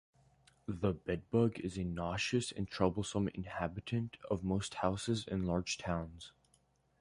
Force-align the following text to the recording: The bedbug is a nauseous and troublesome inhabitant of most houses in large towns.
The 0.67 0.93
bedbug 0.93 1.59
is 1.59 1.77
a 1.77 1.83
nauseous 1.83 2.51
and 2.51 2.67
troublesome 2.67 3.27
inhabitant 3.35 4.17
of 4.31 4.43
most 4.43 4.73
houses 4.73 5.27
in 5.27 5.45
large 5.45 5.77
towns. 5.77 6.31